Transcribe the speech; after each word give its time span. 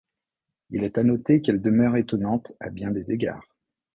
Il 0.71 0.83
est 0.83 0.97
à 0.97 1.03
noter 1.03 1.43
qu'elle 1.43 1.61
demeure 1.61 1.95
étonnante 1.95 2.53
à 2.59 2.71
bien 2.71 2.89
des 2.89 3.11
égards. 3.11 3.47